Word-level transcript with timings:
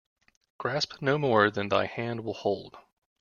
Grasp 0.57 0.99
no 0.99 1.19
more 1.19 1.51
than 1.51 1.69
thy 1.69 1.85
hand 1.85 2.21
will 2.23 2.33
hold. 2.33 2.75